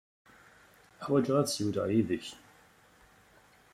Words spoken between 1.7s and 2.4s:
yid-k.